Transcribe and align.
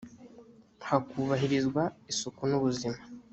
hakubahirizwa 0.87 1.83
isuku 2.11 2.41
n 2.47 2.51
ubuzima 2.57 2.99